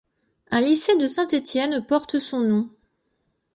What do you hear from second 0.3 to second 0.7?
Un